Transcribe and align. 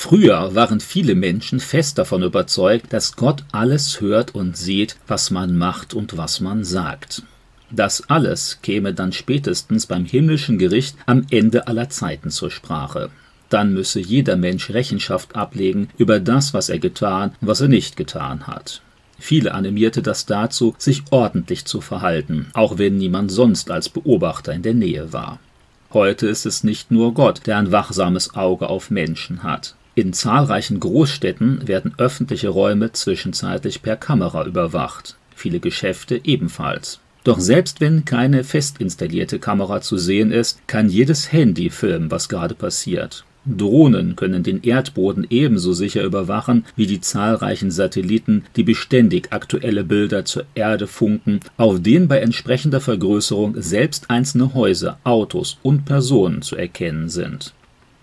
Früher 0.00 0.54
waren 0.54 0.78
viele 0.78 1.16
Menschen 1.16 1.58
fest 1.58 1.98
davon 1.98 2.22
überzeugt, 2.22 2.92
dass 2.92 3.16
Gott 3.16 3.42
alles 3.50 4.00
hört 4.00 4.32
und 4.32 4.56
sieht, 4.56 4.96
was 5.08 5.32
man 5.32 5.58
macht 5.58 5.92
und 5.92 6.16
was 6.16 6.38
man 6.38 6.62
sagt. 6.62 7.24
Das 7.72 8.08
alles 8.08 8.60
käme 8.62 8.94
dann 8.94 9.12
spätestens 9.12 9.86
beim 9.86 10.04
himmlischen 10.04 10.56
Gericht 10.56 10.96
am 11.06 11.26
Ende 11.30 11.66
aller 11.66 11.90
Zeiten 11.90 12.30
zur 12.30 12.52
Sprache. 12.52 13.10
Dann 13.48 13.74
müsse 13.74 13.98
jeder 13.98 14.36
Mensch 14.36 14.70
Rechenschaft 14.70 15.34
ablegen 15.34 15.88
über 15.98 16.20
das, 16.20 16.54
was 16.54 16.68
er 16.68 16.78
getan 16.78 17.32
was 17.40 17.60
er 17.60 17.68
nicht 17.68 17.96
getan 17.96 18.46
hat. 18.46 18.82
Viele 19.18 19.52
animierte 19.52 20.00
das 20.00 20.26
dazu, 20.26 20.76
sich 20.78 21.02
ordentlich 21.10 21.64
zu 21.64 21.80
verhalten, 21.80 22.46
auch 22.54 22.78
wenn 22.78 22.98
niemand 22.98 23.32
sonst 23.32 23.68
als 23.68 23.88
Beobachter 23.88 24.52
in 24.52 24.62
der 24.62 24.74
Nähe 24.74 25.12
war. 25.12 25.40
Heute 25.92 26.28
ist 26.28 26.46
es 26.46 26.62
nicht 26.62 26.92
nur 26.92 27.14
Gott, 27.14 27.46
der 27.46 27.56
ein 27.58 27.72
wachsames 27.72 28.36
Auge 28.36 28.68
auf 28.68 28.92
Menschen 28.92 29.42
hat. 29.42 29.74
In 29.98 30.12
zahlreichen 30.12 30.78
Großstädten 30.78 31.66
werden 31.66 31.92
öffentliche 31.98 32.50
Räume 32.50 32.92
zwischenzeitlich 32.92 33.82
per 33.82 33.96
Kamera 33.96 34.46
überwacht, 34.46 35.16
viele 35.34 35.58
Geschäfte 35.58 36.20
ebenfalls. 36.22 37.00
Doch 37.24 37.40
selbst 37.40 37.80
wenn 37.80 38.04
keine 38.04 38.44
fest 38.44 38.76
installierte 38.78 39.40
Kamera 39.40 39.80
zu 39.80 39.98
sehen 39.98 40.30
ist, 40.30 40.60
kann 40.68 40.88
jedes 40.88 41.32
Handy 41.32 41.68
filmen, 41.68 42.12
was 42.12 42.28
gerade 42.28 42.54
passiert. 42.54 43.24
Drohnen 43.44 44.14
können 44.14 44.44
den 44.44 44.62
Erdboden 44.62 45.26
ebenso 45.30 45.72
sicher 45.72 46.04
überwachen 46.04 46.64
wie 46.76 46.86
die 46.86 47.00
zahlreichen 47.00 47.72
Satelliten, 47.72 48.44
die 48.54 48.62
beständig 48.62 49.32
aktuelle 49.32 49.82
Bilder 49.82 50.24
zur 50.24 50.44
Erde 50.54 50.86
funken, 50.86 51.40
auf 51.56 51.82
denen 51.82 52.06
bei 52.06 52.20
entsprechender 52.20 52.80
Vergrößerung 52.80 53.60
selbst 53.60 54.10
einzelne 54.10 54.54
Häuser, 54.54 55.00
Autos 55.02 55.58
und 55.64 55.86
Personen 55.86 56.42
zu 56.42 56.54
erkennen 56.54 57.08
sind. 57.08 57.52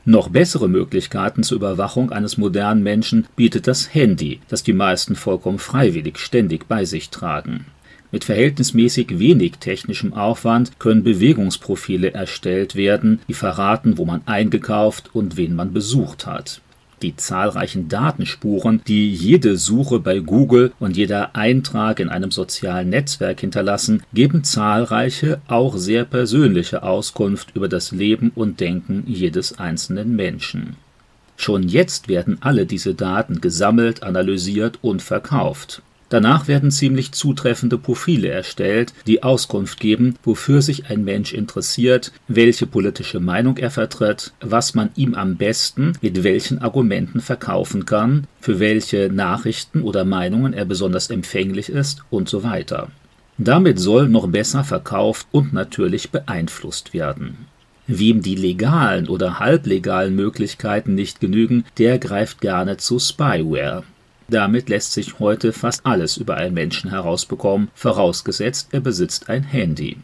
Noch 0.08 0.30
bessere 0.30 0.70
Möglichkeiten 0.70 1.41
zur 1.41 1.58
Überwachung 1.58 2.12
eines 2.12 2.38
modernen 2.38 2.84
Menschen 2.84 3.26
bietet 3.36 3.66
das 3.66 3.96
Handy, 3.96 4.40
das 4.48 4.62
die 4.62 4.73
meisten 4.73 5.16
vollkommen 5.16 5.57
freiwillig 5.57 6.20
ständig 6.20 6.68
bei 6.68 6.85
sich 6.85 7.10
tragen. 7.10 7.66
Mit 8.12 8.24
verhältnismäßig 8.24 9.18
wenig 9.18 9.54
technischem 9.60 10.13
Aufwand 10.13 10.80
können 10.80 11.04
Bewegungsprofile 11.04 12.13
erstellt 12.13 12.76
werden, 12.76 13.20
die 13.27 13.34
verraten, 13.34 13.98
wo 13.98 14.05
man 14.05 14.21
eingekauft 14.27 15.10
und 15.13 15.38
wen 15.38 15.55
man 15.55 15.74
besucht 15.74 16.27
hat. 16.27 16.62
Die 17.01 17.15
zahlreichen 17.15 17.90
Datenspuren, 17.90 18.82
die 18.88 19.12
jede 19.12 19.57
Suche 19.57 19.99
bei 19.99 20.20
Google 20.20 20.71
und 20.79 20.96
jeder 20.96 21.35
Eintrag 21.35 21.99
in 21.99 22.10
einem 22.10 22.32
sozialen 22.32 22.90
Netzwerk 22.90 23.41
hinterlassen, 23.41 24.04
geben 24.13 24.43
zahlreiche, 24.43 25.41
auch 25.48 25.77
sehr 25.77 26.05
persönliche 26.05 26.84
Auskunft 26.84 27.55
über 27.55 27.68
das 27.68 27.91
Leben 27.91 28.32
und 28.34 28.60
Denken 28.60 29.04
jedes 29.07 29.60
einzelnen 29.60 30.15
Menschen. 30.15 30.77
Schon 31.37 31.63
jetzt 31.63 32.07
werden 32.07 32.37
alle 32.40 32.65
diese 32.65 32.93
Daten 32.93 33.41
gesammelt, 33.41 34.04
analysiert 34.04 34.80
und 34.82 35.02
verkauft. 35.02 35.82
Danach 36.10 36.48
werden 36.48 36.70
ziemlich 36.70 37.14
zutreffende 37.14 37.78
Profile 37.78 38.28
erstellt, 38.28 38.94
die 39.08 39.24
Auskunft 39.24 39.80
geben, 39.80 40.16
wofür 40.24 40.62
sich 40.62 40.90
ein 40.90 41.04
Mensch 41.04 41.34
interessiert, 41.34 42.12
welche 42.28 42.68
politische 42.68 43.20
Meinung 43.20 43.58
er 43.58 43.72
vertritt, 43.72 44.34
was 44.40 44.76
man 44.76 44.92
ihm 44.96 45.16
am 45.16 45.36
besten 45.36 45.94
mit 46.02 46.24
welchen 46.24 46.60
Argumenten 46.60 47.22
verkaufen 47.22 47.86
kann, 47.86 48.28
für 48.40 48.60
welche 48.60 49.10
Nachrichten 49.12 49.82
oder 49.82 50.06
Meinungen 50.06 50.54
er 50.54 50.66
besonders 50.66 51.10
empfänglich 51.10 51.70
ist 51.70 52.04
und 52.12 52.30
so 52.30 52.44
weiter. 52.44 52.90
Damit 53.38 53.80
soll 53.80 54.08
noch 54.08 54.28
besser 54.28 54.64
verkauft 54.64 55.28
und 55.32 55.54
natürlich 55.54 56.12
beeinflusst 56.12 56.94
werden. 56.94 57.48
Wem 57.88 58.22
die 58.22 58.36
legalen 58.36 59.10
oder 59.10 59.40
halblegalen 59.40 60.16
Möglichkeiten 60.16 60.96
nicht 60.96 61.20
genügen, 61.20 61.66
der 61.78 62.00
greift 62.00 62.42
gerne 62.42 62.78
zu 62.78 62.98
Spyware. 62.98 63.84
Damit 64.28 64.69
lässt 64.69 64.94
sich 64.94 65.19
heute 65.19 65.53
fast 65.53 65.85
alles 65.85 66.18
über 66.18 66.35
einen 66.35 66.56
Menschen 66.56 66.90
herausbekommen, 66.90 67.69
vorausgesetzt 67.75 68.69
er 68.72 68.79
besitzt 68.79 69.30
ein 69.30 69.44
Handy. 69.44 69.97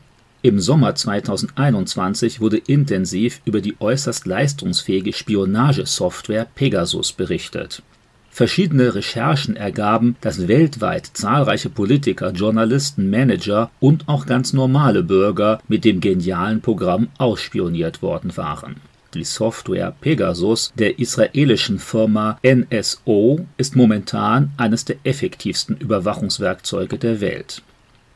Im 0.43 0.59
Sommer 0.59 0.95
2021 0.95 2.39
wurde 2.39 2.57
intensiv 2.57 3.41
über 3.45 3.61
die 3.61 3.75
äußerst 3.79 4.25
leistungsfähige 4.25 5.13
Spionagesoftware 5.13 6.47
Pegasus 6.55 7.13
berichtet. 7.13 7.83
Verschiedene 8.29 8.95
Recherchen 8.95 9.55
ergaben, 9.55 10.15
dass 10.21 10.47
weltweit 10.47 11.05
zahlreiche 11.13 11.69
Politiker, 11.69 12.31
Journalisten, 12.31 13.09
Manager 13.09 13.69
und 13.79 14.07
auch 14.07 14.25
ganz 14.25 14.53
normale 14.53 15.03
Bürger 15.03 15.59
mit 15.67 15.83
dem 15.83 15.99
genialen 15.99 16.61
Programm 16.61 17.09
ausspioniert 17.17 18.01
worden 18.01 18.35
waren 18.37 18.77
die 19.13 19.23
Software 19.23 19.93
Pegasus 19.99 20.71
der 20.75 20.99
israelischen 20.99 21.79
Firma 21.79 22.39
NSO 22.43 23.45
ist 23.57 23.75
momentan 23.75 24.51
eines 24.57 24.85
der 24.85 24.97
effektivsten 25.03 25.77
Überwachungswerkzeuge 25.77 26.97
der 26.97 27.21
Welt. 27.21 27.61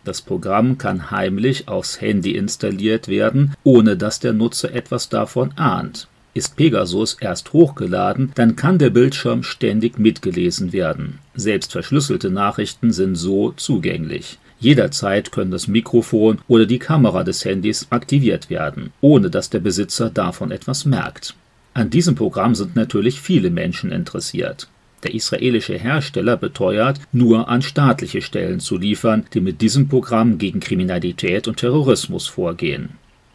Das 0.03 0.22
Programm 0.22 0.78
kann 0.78 1.09
heimlich 1.11 1.67
aufs 1.67 2.00
Handy 2.00 2.35
installiert 2.35 3.07
werden, 3.07 3.56
ohne 3.63 3.97
dass 3.97 4.19
der 4.19 4.33
Nutzer 4.33 4.73
etwas 4.73 5.09
davon 5.09 5.51
ahnt. 5.57 6.07
Ist 6.35 6.57
Pegasus 6.57 7.17
erst 7.19 7.53
hochgeladen, 7.53 8.31
dann 8.35 8.56
kann 8.56 8.77
der 8.77 8.89
Bildschirm 8.89 9.41
ständig 9.41 9.97
mitgelesen 9.97 10.73
werden. 10.73 11.19
Selbst 11.33 11.72
verschlüsselte 11.72 12.29
Nachrichten 12.29 12.91
sind 12.91 13.16
so 13.16 13.51
zugänglich. 13.53 14.38
Jederzeit 14.65 15.31
können 15.31 15.51
das 15.51 15.67
Mikrofon 15.67 16.39
oder 16.47 16.65
die 16.65 16.79
Kamera 16.79 17.23
des 17.23 17.45
Handys 17.45 17.85
aktiviert 17.91 18.49
werden, 18.49 18.91
ohne 18.99 19.29
dass 19.29 19.51
der 19.51 19.59
Besitzer 19.59 20.09
davon 20.09 20.49
etwas 20.49 20.85
merkt. 20.85 21.35
An 21.75 21.91
diesem 21.91 22.15
Programm 22.15 22.55
sind 22.55 22.75
natürlich 22.75 23.21
viele 23.21 23.51
Menschen 23.51 23.91
interessiert. 23.91 24.67
Der 25.03 25.13
israelische 25.13 25.77
Hersteller 25.77 26.35
beteuert, 26.35 26.99
nur 27.11 27.47
an 27.47 27.61
staatliche 27.61 28.23
Stellen 28.23 28.59
zu 28.59 28.79
liefern, 28.79 29.27
die 29.35 29.39
mit 29.39 29.61
diesem 29.61 29.87
Programm 29.87 30.39
gegen 30.39 30.61
Kriminalität 30.61 31.47
und 31.47 31.57
Terrorismus 31.57 32.25
vorgehen. 32.25 32.89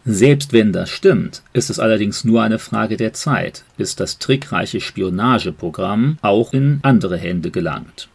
Selbst 0.04 0.52
wenn 0.52 0.72
das 0.72 0.90
stimmt, 0.90 1.42
ist 1.52 1.70
es 1.70 1.78
allerdings 1.78 2.24
nur 2.24 2.42
eine 2.42 2.58
Frage 2.58 2.96
der 2.96 3.12
Zeit, 3.12 3.62
bis 3.76 3.94
das 3.94 4.18
trickreiche 4.18 4.80
Spionageprogramm 4.80 6.18
auch 6.22 6.52
in 6.52 6.80
andere 6.82 7.18
Hände 7.18 7.52
gelangt. 7.52 8.08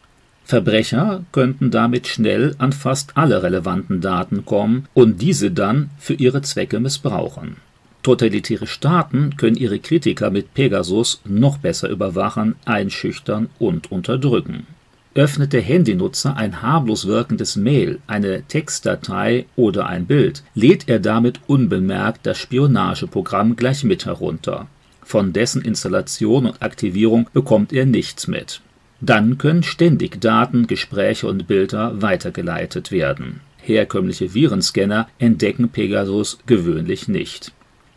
Verbrecher 0.46 1.24
könnten 1.32 1.72
damit 1.72 2.06
schnell 2.06 2.54
an 2.60 2.72
fast 2.72 3.18
alle 3.18 3.42
relevanten 3.42 4.00
Daten 4.00 4.46
kommen 4.46 4.88
und 4.94 5.20
diese 5.22 5.50
dann 5.50 5.90
für 5.98 6.14
ihre 6.14 6.44
Zwecke 6.44 6.80
missbrauchen. 6.80 7.58
Totalitäre 8.04 8.68
Staaten 8.68 9.36
können 9.38 9.56
ihre 9.56 9.80
Kritiker 9.80 10.30
mit 10.30 10.54
Pegasus 10.54 11.20
noch 11.26 11.58
besser 11.58 11.90
überwachen, 11.90 12.54
einschüchtern 12.64 13.50
und 13.58 13.92
unterdrücken. 13.92 14.68
Öffnet 15.16 15.54
der 15.54 15.62
Handynutzer 15.62 16.38
ein 16.38 16.62
harmlos 16.62 17.08
wirkendes 17.08 17.56
Mail, 17.56 18.00
eine 18.06 18.44
Textdatei 18.44 19.46
oder 19.56 19.88
ein 19.88 20.06
Bild, 20.06 20.44
lädt 20.54 20.88
er 20.88 21.00
damit 21.00 21.40
unbemerkt 21.48 22.28
das 22.28 22.38
Spionageprogramm 22.38 23.56
gleich 23.56 23.84
mit 23.84 24.06
herunter. 24.06 24.68
Von 25.04 25.34
dessen 25.34 25.64
Installation 25.64 26.46
und 26.46 26.62
Aktivierung 26.62 27.28
bekommt 27.34 27.74
er 27.74 27.88
nichts 27.88 28.28
mit. 28.28 28.62
Dann 29.06 29.38
können 29.38 29.62
ständig 29.62 30.20
Daten, 30.20 30.66
Gespräche 30.66 31.28
und 31.28 31.46
Bilder 31.46 32.02
weitergeleitet 32.02 32.92
werden. 32.92 33.42
Herkömmliche 33.62 34.34
Virenscanner 34.34 35.08
entdecken 35.20 35.70
Pegasus 35.70 36.40
gewöhnlich 36.48 37.08
nicht. 37.08 37.52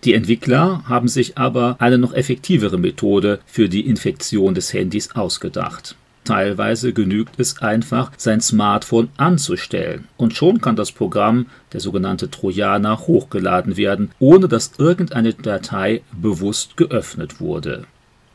Die 0.04 0.12
Entwickler 0.12 0.82
haben 0.86 1.08
sich 1.08 1.38
aber 1.38 1.76
eine 1.78 1.96
noch 1.96 2.12
effektivere 2.12 2.76
Methode 2.76 3.40
für 3.46 3.70
die 3.70 3.86
Infektion 3.86 4.54
des 4.54 4.74
Handys 4.74 5.12
ausgedacht. 5.14 5.96
Teilweise 6.24 6.92
genügt 6.92 7.40
es 7.40 7.62
einfach, 7.62 8.12
sein 8.18 8.42
Smartphone 8.42 9.08
anzustellen 9.16 10.08
und 10.18 10.34
schon 10.34 10.60
kann 10.60 10.76
das 10.76 10.92
Programm, 10.92 11.46
der 11.72 11.80
sogenannte 11.80 12.30
Trojaner, 12.30 12.98
hochgeladen 13.06 13.78
werden, 13.78 14.10
ohne 14.18 14.46
dass 14.46 14.72
irgendeine 14.76 15.32
Datei 15.32 16.02
bewusst 16.12 16.76
geöffnet 16.76 17.40
wurde. 17.40 17.86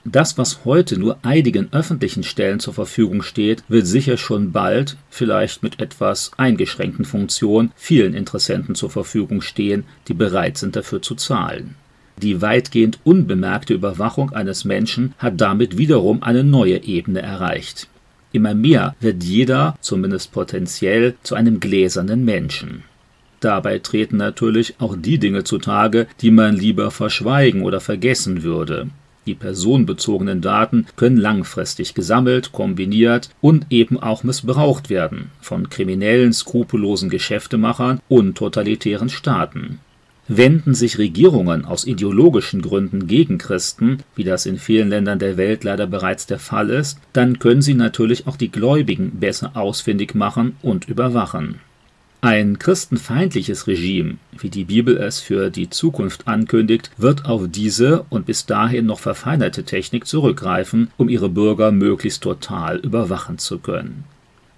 Das, 0.06 0.38
was 0.38 0.66
heute 0.66 1.00
nur 1.00 1.18
einigen 1.22 1.72
öffentlichen 1.72 2.24
Stellen 2.24 2.60
zur 2.60 2.74
Verfügung 2.74 3.22
steht, 3.22 3.64
wird 3.70 3.88
sicher 3.88 4.18
schon 4.18 4.52
bald, 4.52 4.98
vielleicht 5.10 5.64
mit 5.64 5.80
etwas 5.80 6.32
eingeschränkten 6.36 7.06
Funktionen, 7.06 7.72
vielen 7.76 8.14
Interessenten 8.14 8.76
zur 8.76 8.90
Verfügung 8.90 9.42
stehen, 9.42 9.86
die 10.10 10.14
bereit 10.14 10.58
sind 10.58 10.76
dafür 10.76 11.02
zu 11.02 11.16
zahlen. 11.16 11.76
Die 12.22 12.42
weitgehend 12.42 13.00
unbemerkte 13.06 13.74
Überwachung 13.74 14.32
eines 14.34 14.66
Menschen 14.66 15.14
hat 15.18 15.40
damit 15.40 15.78
wiederum 15.78 16.22
eine 16.22 16.44
neue 16.44 16.84
Ebene 16.84 17.22
erreicht. 17.22 17.88
Immer 18.34 18.54
mehr 18.54 18.96
wird 19.00 19.24
jeder, 19.24 19.78
zumindest 19.80 20.34
potenziell, 20.34 21.16
zu 21.24 21.36
einem 21.36 21.60
gläsernen 21.60 22.26
Menschen. 22.26 22.84
Dabei 23.40 23.80
treten 23.80 24.18
natürlich 24.18 24.76
auch 24.80 24.96
die 24.98 25.18
Dinge 25.18 25.44
zutage, 25.44 26.08
die 26.22 26.32
man 26.32 26.56
lieber 26.56 26.92
verschweigen 26.92 27.64
oder 27.64 27.80
vergessen 27.80 28.44
würde. 28.44 28.90
Die 29.26 29.36
personenbezogenen 29.36 30.42
Daten 30.42 30.86
können 30.96 31.18
langfristig 31.18 31.94
gesammelt, 31.94 32.52
kombiniert 32.52 33.30
und 33.42 33.68
eben 33.70 33.98
auch 34.02 34.24
missbraucht 34.24 34.90
werden 34.90 35.32
von 35.40 35.70
kriminellen, 35.70 36.34
skrupellosen 36.34 37.10
Geschäftemachern 37.10 38.00
und 38.10 38.36
totalitären 38.36 39.10
Staaten. 39.10 39.80
Wenden 40.28 40.74
sich 40.74 40.98
Regierungen 40.98 41.66
aus 41.66 41.86
ideologischen 41.86 42.62
Gründen 42.62 43.08
gegen 43.08 43.38
Christen, 43.38 44.00
wie 44.16 44.24
das 44.24 44.46
in 44.46 44.58
vielen 44.58 44.90
Ländern 44.90 45.20
der 45.20 45.36
Welt 45.36 45.66
leider 45.66 45.86
bereits 45.86 46.26
der 46.26 46.40
Fall 46.40 46.70
ist, 46.70 46.98
dann 47.12 47.40
können 47.40 47.62
sie 47.62 47.74
natürlich 47.74 48.26
auch 48.26 48.38
die 48.38 48.52
Gläubigen 48.52 49.20
besser 49.20 49.52
ausfindig 49.56 50.16
machen 50.16 50.56
und 50.62 50.88
überwachen. 50.88 51.60
Ein 52.24 52.58
christenfeindliches 52.58 53.68
Regime, 53.68 54.16
wie 54.38 54.50
die 54.50 54.64
Bibel 54.64 54.96
es 54.96 55.20
für 55.20 55.50
die 55.50 55.70
Zukunft 55.70 56.26
ankündigt, 56.26 56.90
wird 56.96 57.26
auf 57.26 57.50
diese 57.50 58.06
und 58.10 58.26
bis 58.26 58.46
dahin 58.46 58.86
noch 58.86 59.00
verfeinerte 59.00 59.66
Technik 59.66 60.08
zurückgreifen, 60.08 60.90
um 60.96 61.10
ihre 61.10 61.28
Bürger 61.28 61.74
möglichst 61.74 62.24
total 62.24 62.78
überwachen 62.78 63.40
zu 63.40 63.60
können. 63.60 64.06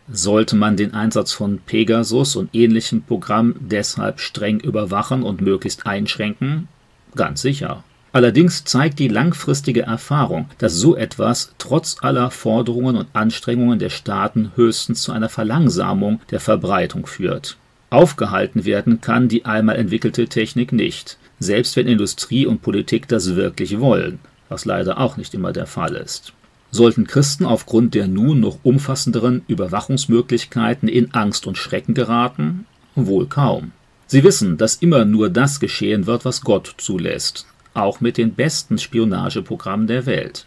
Sollte 0.08 0.56
man 0.56 0.78
den 0.78 0.94
Einsatz 0.94 1.32
von 1.32 1.58
Pegasus 1.58 2.36
und 2.36 2.54
ähnlichen 2.54 3.02
Programmen 3.02 3.56
deshalb 3.60 4.20
streng 4.20 4.60
überwachen 4.60 5.24
und 5.24 5.42
möglichst 5.42 5.88
einschränken? 5.88 6.68
Ganz 7.16 7.42
sicher. 7.42 7.84
Allerdings 8.16 8.64
zeigt 8.64 9.00
die 9.00 9.10
langfristige 9.10 9.82
Erfahrung, 9.82 10.50
dass 10.58 10.76
so 10.76 10.96
etwas 10.96 11.52
trotz 11.58 11.98
aller 12.00 12.32
Forderungen 12.32 12.96
und 12.96 13.10
Anstrengungen 13.12 13.78
der 13.78 13.90
Staaten 13.90 14.54
höchstens 14.56 15.02
zu 15.02 15.12
einer 15.12 15.28
Verlangsamung 15.28 16.22
der 16.32 16.40
Verbreitung 16.40 17.08
führt. 17.08 17.58
Aufgehalten 17.90 18.64
werden 18.64 19.02
kann 19.02 19.28
die 19.28 19.44
einmal 19.44 19.76
entwickelte 19.76 20.28
Technik 20.30 20.72
nicht, 20.72 21.18
selbst 21.40 21.76
wenn 21.76 21.90
Industrie 21.90 22.46
und 22.46 22.62
Politik 22.62 23.10
das 23.10 23.36
wirklich 23.36 23.82
wollen, 23.82 24.20
was 24.48 24.64
leider 24.64 24.98
auch 24.98 25.18
nicht 25.18 25.34
immer 25.34 25.52
der 25.52 25.68
Fall 25.68 25.94
ist. 25.96 26.32
Sollten 26.72 27.08
Christen 27.08 27.44
aufgrund 27.46 27.96
der 27.96 28.08
nun 28.08 28.40
noch 28.40 28.60
umfassenderen 28.64 29.42
Überwachungsmöglichkeiten 29.50 30.88
in 30.88 31.14
Angst 31.14 31.48
und 31.48 31.58
Schrecken 31.58 31.94
geraten? 31.94 32.66
Wohl 32.96 33.28
kaum. 33.28 33.74
Sie 34.08 34.24
wissen, 34.24 34.56
dass 34.56 34.76
immer 34.76 35.04
nur 35.04 35.30
das 35.30 35.60
geschehen 35.60 36.06
wird, 36.06 36.24
was 36.24 36.40
Gott 36.40 36.76
zulässt, 36.78 37.46
auch 37.75 38.01
mit 38.01 38.18
den 38.18 38.33
besten 38.33 38.77
Spionageprogrammen 38.77 39.88
der 39.88 40.06
Welt. 40.06 40.45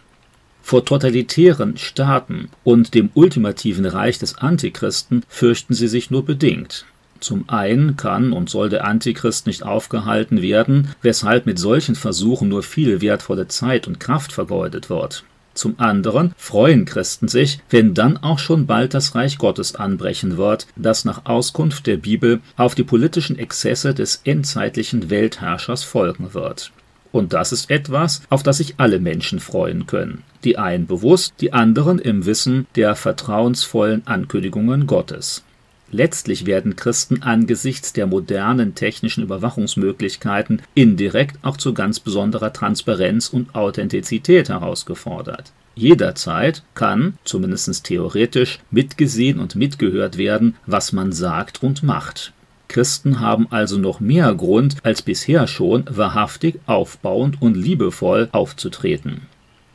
Vor 0.61 0.85
totalitären 0.85 1.77
Staaten 1.77 2.49
und 2.63 2.93
dem 2.93 3.09
ultimativen 3.13 3.85
Reich 3.85 4.19
des 4.19 4.37
Antichristen 4.37 5.23
fürchten 5.27 5.73
sie 5.73 5.87
sich 5.87 6.11
nur 6.11 6.25
bedingt. 6.25 6.85
Zum 7.19 7.49
einen 7.49 7.97
kann 7.97 8.31
und 8.31 8.49
soll 8.49 8.69
der 8.69 8.85
Antichrist 8.85 9.47
nicht 9.47 9.63
aufgehalten 9.63 10.41
werden, 10.41 10.89
weshalb 11.01 11.45
mit 11.45 11.59
solchen 11.59 11.95
Versuchen 11.95 12.49
nur 12.49 12.63
viel 12.63 13.01
wertvolle 13.01 13.47
Zeit 13.47 13.87
und 13.87 13.99
Kraft 13.99 14.31
vergeudet 14.31 14.89
wird. 14.89 15.23
Zum 15.53 15.77
anderen 15.79 16.33
freuen 16.37 16.85
Christen 16.85 17.27
sich, 17.27 17.59
wenn 17.69 17.93
dann 17.93 18.17
auch 18.17 18.39
schon 18.39 18.65
bald 18.65 18.93
das 18.93 19.15
Reich 19.15 19.37
Gottes 19.37 19.75
anbrechen 19.75 20.37
wird, 20.37 20.67
das 20.77 21.03
nach 21.03 21.25
Auskunft 21.25 21.85
der 21.87 21.97
Bibel 21.97 22.39
auf 22.55 22.75
die 22.75 22.83
politischen 22.83 23.37
Exzesse 23.37 23.93
des 23.93 24.21
endzeitlichen 24.23 25.09
Weltherrschers 25.09 25.83
folgen 25.83 26.33
wird. 26.33 26.71
Und 27.11 27.33
das 27.33 27.51
ist 27.51 27.69
etwas, 27.69 28.21
auf 28.29 28.43
das 28.43 28.57
sich 28.57 28.75
alle 28.77 28.99
Menschen 28.99 29.39
freuen 29.39 29.87
können. 29.87 30.23
Die 30.43 30.57
einen 30.57 30.85
bewusst, 30.85 31.33
die 31.41 31.53
anderen 31.53 31.99
im 31.99 32.25
Wissen 32.25 32.67
der 32.75 32.95
vertrauensvollen 32.95 34.05
Ankündigungen 34.05 34.87
Gottes. 34.87 35.43
Letztlich 35.91 36.45
werden 36.45 36.75
Christen 36.75 37.23
angesichts 37.23 37.93
der 37.93 38.05
modernen 38.05 38.75
technischen 38.75 39.23
Überwachungsmöglichkeiten 39.23 40.61
indirekt 40.75 41.39
auch 41.41 41.57
zu 41.57 41.73
ganz 41.73 41.99
besonderer 41.99 42.53
Transparenz 42.53 43.29
und 43.29 43.55
Authentizität 43.55 44.49
herausgefordert. 44.49 45.51
Jederzeit 45.73 46.63
kann, 46.75 47.17
zumindest 47.23 47.85
theoretisch, 47.85 48.59
mitgesehen 48.69 49.39
und 49.39 49.55
mitgehört 49.55 50.17
werden, 50.17 50.55
was 50.65 50.91
man 50.91 51.11
sagt 51.11 51.63
und 51.63 51.81
macht. 51.81 52.33
Christen 52.69 53.19
haben 53.19 53.47
also 53.49 53.77
noch 53.77 53.99
mehr 53.99 54.33
Grund 54.35 54.77
als 54.83 55.01
bisher 55.01 55.47
schon, 55.47 55.83
wahrhaftig, 55.89 56.59
aufbauend 56.67 57.41
und 57.41 57.57
liebevoll 57.57 58.29
aufzutreten. 58.31 59.23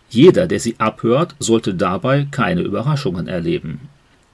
Jeder, 0.09 0.47
der 0.47 0.61
sie 0.61 0.77
abhört, 0.79 1.35
sollte 1.39 1.75
dabei 1.75 2.27
keine 2.31 2.63
Überraschungen 2.63 3.27
erleben. 3.27 3.81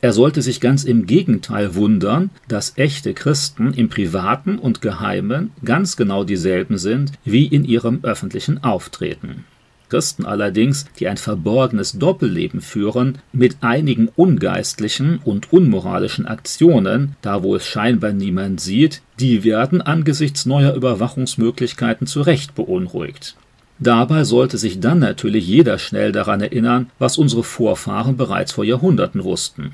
Er 0.02 0.12
sollte 0.12 0.40
sich 0.40 0.60
ganz 0.60 0.84
im 0.84 1.06
Gegenteil 1.06 1.74
wundern, 1.74 2.30
dass 2.48 2.76
echte 2.76 3.12
Christen 3.12 3.74
im 3.74 3.88
privaten 3.88 4.58
und 4.58 4.80
geheimen 4.80 5.50
ganz 5.64 5.96
genau 5.96 6.24
dieselben 6.24 6.78
sind 6.78 7.12
wie 7.24 7.46
in 7.46 7.64
ihrem 7.64 8.00
öffentlichen 8.02 8.62
Auftreten. 8.62 9.44
Christen 9.90 10.24
allerdings, 10.24 10.86
die 10.98 11.08
ein 11.08 11.18
verborgenes 11.18 11.98
Doppelleben 11.98 12.60
führen, 12.60 13.18
mit 13.32 13.58
einigen 13.60 14.08
ungeistlichen 14.16 15.20
und 15.24 15.52
unmoralischen 15.52 16.26
Aktionen, 16.26 17.16
da 17.20 17.42
wo 17.42 17.56
es 17.56 17.66
scheinbar 17.66 18.12
niemand 18.12 18.60
sieht, 18.60 19.02
die 19.18 19.44
werden 19.44 19.82
angesichts 19.82 20.46
neuer 20.46 20.74
Überwachungsmöglichkeiten 20.74 22.06
zu 22.06 22.22
Recht 22.22 22.54
beunruhigt. 22.54 23.36
Dabei 23.78 24.24
sollte 24.24 24.58
sich 24.58 24.80
dann 24.80 24.98
natürlich 24.98 25.46
jeder 25.48 25.78
schnell 25.78 26.12
daran 26.12 26.40
erinnern, 26.40 26.90
was 26.98 27.18
unsere 27.18 27.42
Vorfahren 27.42 28.16
bereits 28.16 28.52
vor 28.52 28.64
Jahrhunderten 28.64 29.24
wussten. 29.24 29.72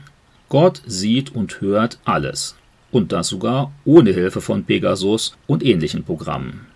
Gott 0.48 0.80
sieht 0.86 1.34
und 1.34 1.60
hört 1.60 1.98
alles. 2.04 2.54
Und 2.92 3.10
das 3.10 3.28
sogar 3.28 3.72
ohne 3.84 4.12
Hilfe 4.12 4.40
von 4.40 4.64
Pegasus 4.64 5.36
und 5.48 5.64
ähnlichen 5.64 6.04
Programmen. 6.04 6.66